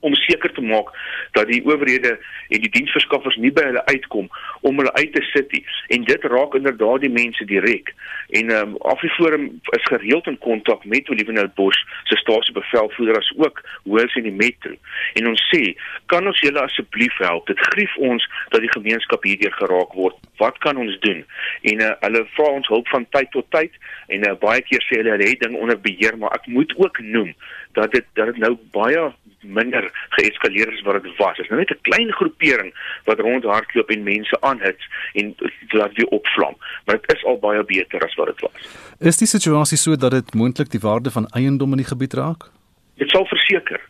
[0.00, 0.88] om seker te maak
[1.36, 4.28] dat die owerhede en die diensverskaffers nie by hulle uitkom
[4.66, 5.62] om hulle uit te sit nie.
[5.96, 7.94] En dit raak inderdaad die mense direk.
[8.30, 9.46] En ehm um, Afriforum
[9.76, 14.74] is gereeld in kontak met Olivenhout Bosch se stasiebevelvoerder as ook hoors in die metro.
[15.12, 15.62] En ons sê,
[16.06, 17.46] kan ons julle asseblief help?
[17.46, 20.16] Dit grief ons dat die gemeenskap hierdeur geraak word.
[20.36, 21.24] Wat kan ons doen?
[21.62, 23.76] En uh, hulle vra ons hulp van tyd tot tyd
[24.08, 27.02] en uh, baie keer sê hulle hulle het ding onder beheer, maar ek moet ook
[27.02, 27.34] noem
[27.78, 29.02] dat dit dat dit nou baie
[29.40, 31.36] minder geeskaleer as wat dit was.
[31.36, 32.74] Dit is nou net 'n klein groepering
[33.04, 35.34] wat rondhardloop en mense aanhits en
[35.68, 38.68] laat weer opvlam, maar dit is al baie beter as wat dit was.
[38.98, 42.50] Is die situasie so dat dit moontlik die waarde van eiendom in die gebied raak?
[42.96, 43.80] Dit sal verseker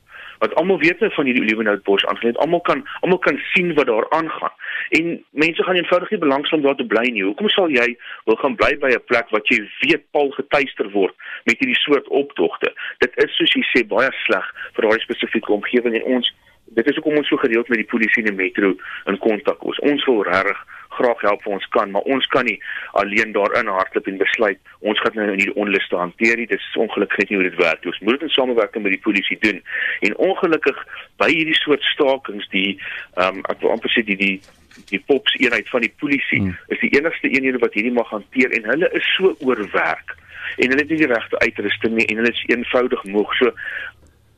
[0.40, 4.06] want almal weet net van hierdie Olivenhoutbos aangesien almal kan almal kan sien wat daar
[4.16, 4.54] aangaan.
[4.98, 7.24] En mense gaan eenvoudig nie belangstel om daar te bly nie.
[7.24, 7.88] Hoekom sal jy
[8.24, 11.14] wil gaan bly by 'n plek wat jy weet paal getuister word
[11.44, 12.72] met hierdie soort optogte?
[12.98, 16.32] Dit is soos jy sê baie sleg vir daardie spesifieke omgewing en ons
[16.76, 18.74] dit is hoekom ons so gereeld met die polisie en die metro
[19.10, 20.60] in kontak is ons wil regtig
[21.00, 22.58] graag help vir ons kan, maar ons kan nie
[23.00, 26.48] alleen daarin hardloop en besluit ons gaan nou in hierdie onluste hanteer nie.
[26.50, 27.92] Dit is ongelukkig nie hoe dit werk nie.
[27.92, 29.60] Ons moet dit in samewerking met die polisie doen.
[30.06, 30.80] En ongelukkig
[31.22, 32.70] by hierdie soort stakings die
[33.16, 34.34] ehm um, ek wil amper sê die die
[34.90, 36.56] die pops eenheid van die polisie hmm.
[36.74, 40.14] is die enigste eenhede wat hierdie mag hanteer en hulle is so oorwerk
[40.56, 43.34] en hulle het nie die regte uitrusting nie en hulle is eenvoudig moeg.
[43.38, 43.52] So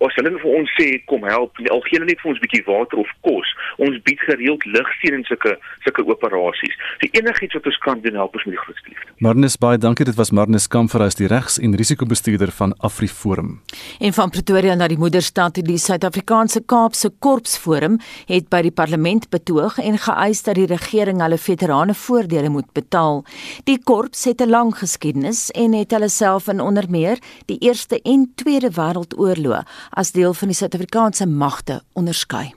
[0.07, 2.65] as hulle vir ons sê kom help, al gee hulle net vir ons 'n bietjie
[2.67, 3.49] water of kos.
[3.79, 6.75] Ons bied gereeld ligsteun in sulke sulke operasies.
[7.01, 9.09] So enigiets wat ons kan doen help ons met die grootste liefde.
[9.19, 10.05] Marnus baie dankie.
[10.05, 13.61] Dit was Marnus Kamfer as die regs- en risikobestuurder van AfriForum.
[14.01, 19.79] En van Pretoria na die moederstad, die Suid-Afrikaanse Kaapse Korpsforum het by die parlement betoog
[19.79, 23.25] en geëis dat die regering hulle veterane voordele moet betaal.
[23.65, 28.01] Die korps het 'n lang geskiedenis en het hulle self in onder meer die Eerste
[28.03, 29.63] en Tweede Wêreldoorloë
[29.93, 32.53] as deel van die Suid-Afrikaanse magte onderskei.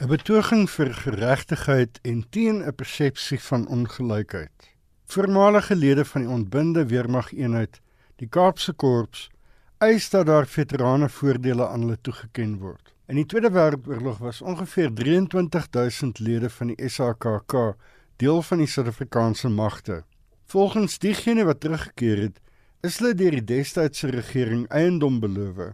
[0.00, 4.52] 'n Betoging vir geregtigheid en teen 'n persepsie van ongelykheid.
[5.06, 7.80] Voormalige lede van die ontbinde weermageenheid,
[8.16, 9.30] die Kaapse Korps,
[9.78, 12.92] eis dat daar veterane voordele aan hulle toegeken word.
[13.06, 17.76] In die Tweede Wêreldoorlog was ongeveer 23000 lede van die SAKK
[18.16, 20.04] deel van die Suid-Afrikaanse magte.
[20.46, 22.40] Volgens diegene wat teruggekeer het,
[22.80, 25.72] is hulle deur die destydse regering eiendom beloof.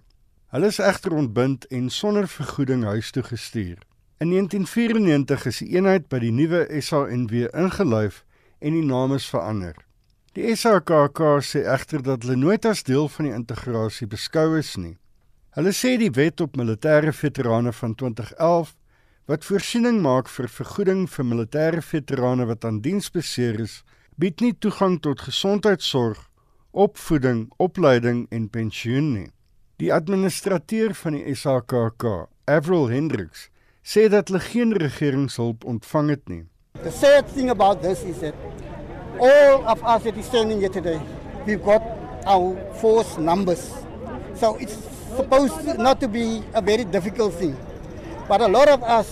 [0.50, 3.78] Hulle is egter ontbind en sonder vergoeding huis toe gestuur.
[4.18, 8.24] In 1994 is die eenheid by die nuwe SANW ingelyf
[8.58, 9.78] en die naam is verander.
[10.34, 14.96] Die SAKK sê egter dat hulle nooit as deel van die integrasie beskou is nie.
[15.54, 18.74] Hulle sê die wet op militêre veterane van 2011
[19.30, 23.84] wat voorsiening maak vir vergoeding vir militêre veterane wat aan diens beseer is,
[24.18, 26.18] bied nie toegang tot gesondheidsorg,
[26.74, 29.30] opvoeding, opleiding en pensioen nie.
[29.80, 32.04] Die administrateur van die SAKK,
[32.52, 33.46] Avril Hendricks,
[33.80, 36.42] sê dat hulle geen regeringshulp ontvang het nie.
[36.82, 38.36] The sad thing about this is that
[39.16, 41.00] all of us that is standing here today,
[41.46, 41.80] we've got
[42.28, 43.70] our force numbers.
[44.36, 44.76] So it's
[45.16, 47.56] supposed to not to be a very difficult thing.
[48.28, 49.08] But a lot of us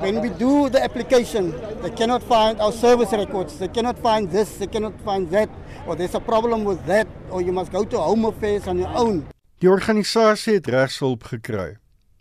[0.00, 3.58] when we do the application, they cannot find our service records.
[3.58, 5.50] They cannot find this, they cannot find that
[5.86, 8.94] or there's a problem with that or you must go to home affairs on your
[8.94, 9.26] own.
[9.60, 11.78] Die organisasie het regshulp gekry.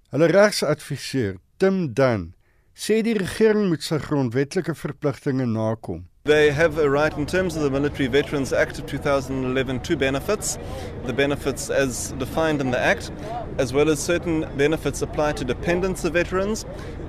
[0.10, 2.32] Hulle regsadviseur, Tim Dunn,
[2.74, 6.08] sê die regering moet sy grondwetlike verpligtinge nakom.
[6.28, 10.58] They have a right in terms of the Military Veterans Act of 2011 to benefits,
[11.06, 13.12] the benefits as defined in the Act,
[13.58, 16.66] as well as certain benefits apply to dependents of veterans.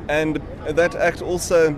[0.09, 1.77] And that Act also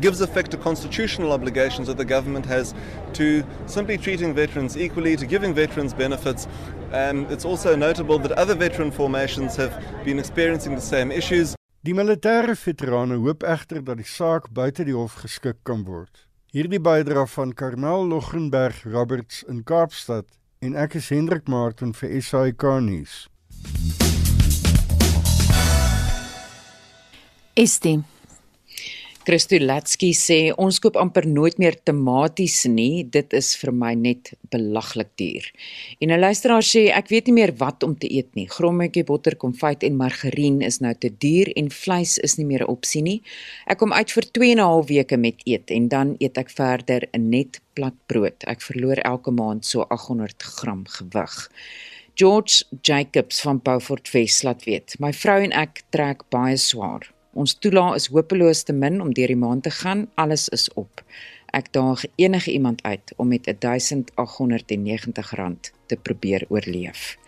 [0.00, 2.74] gives effect to constitutional obligations that the government has
[3.14, 6.48] to simply treating veterans equally, to giving veterans benefits.
[6.92, 9.72] And it's also notable that other veteran formations have
[10.04, 11.54] been experiencing the same issues.
[11.84, 16.24] Die militêre veterane hoop egter dat die saak buite die hof geskik kan word.
[16.54, 20.24] Hierdie bydra van Karmel Loggenberg Roberts in Kaapstad
[20.64, 23.26] en ek is Hendrik Martin vir SAK nuus.
[27.54, 28.00] Estie
[29.24, 33.04] Christo Latsky sê ons koop amper nooit meer tomaties nie.
[33.06, 35.46] Dit is vir my net belaglik duur.
[36.02, 38.48] En 'n luisteraar sê ek weet nie meer wat om te eet nie.
[38.48, 42.74] Grommetjie botter, konfyt en margarien is nou te duur en vleis is nie meer 'n
[42.76, 43.22] opsie nie.
[43.66, 46.50] Ek kom uit vir 2 en 'n half weke met eet en dan eet ek
[46.50, 48.44] verder net plat brood.
[48.46, 51.50] Ek verloor elke maand so 800 gram gewig.
[52.14, 57.13] George Jacobs van Beaufort West laat weet, my vrou en ek trek baie swaar.
[57.34, 60.06] Ons toelaat is hopeloos te min om deur die maand te gaan.
[60.14, 61.02] Alles is op.
[61.50, 67.18] Ek daag enige iemand uit om met 1890 rand te probeer oorleef.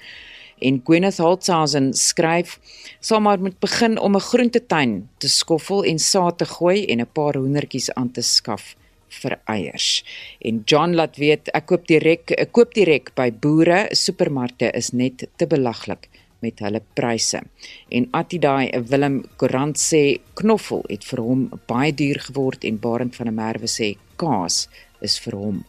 [0.59, 2.59] En Gwyneth Holtzhausen skryf:
[3.01, 7.13] "Sal maar moet begin om 'n groentetuin te skoffel en saad te gooi en 'n
[7.13, 8.77] paar hoendertjies aan te skaf
[9.09, 10.05] vir eiers."
[10.39, 15.29] En John laat weet: "Ek koop direk, ek koop direk by boere, supermarkte is net
[15.37, 16.09] te belaglik."
[16.45, 17.41] Met hulle pryse.
[17.89, 23.31] En Atidai Willem Kourant sê knoffel het vir hom baie duur geword en Barend van
[23.31, 24.67] der Merwe sê kaas
[25.05, 25.65] is vir hom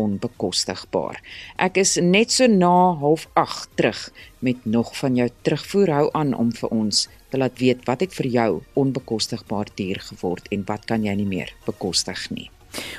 [0.00, 1.20] onbekostigbaar.
[1.60, 4.00] Ek is net so na 08:30 terug
[4.40, 8.14] met nog van jou terugvoer hou aan om vir ons te laat weet wat het
[8.14, 12.50] vir jou onbekostigbaar duur geword en wat kan jy nie meer bekostig nie.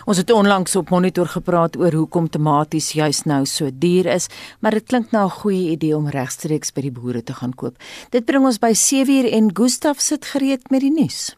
[0.06, 4.28] Ons het onlangs op monitor gepraat oor hoekom tomaties juis nou so duur is,
[4.60, 7.78] maar dit klink nou 'n goeie idee om regstreeks by die boere te gaan koop.
[8.10, 11.36] Dit bring ons by 7uur en Gustaf sit gereed met die nuus.